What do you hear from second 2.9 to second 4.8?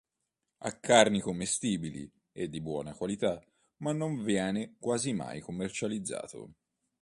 qualità ma non viene